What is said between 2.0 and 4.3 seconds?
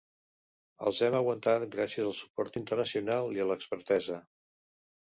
al suport internacional i a l’expertesa.